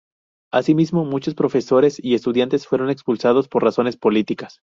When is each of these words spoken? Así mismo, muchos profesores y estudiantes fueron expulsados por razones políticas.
Así 0.51 0.73
mismo, 0.73 1.05
muchos 1.05 1.35
profesores 1.35 2.03
y 2.03 2.15
estudiantes 2.15 2.65
fueron 2.65 2.89
expulsados 2.89 3.47
por 3.47 3.63
razones 3.63 3.97
políticas. 3.97 4.59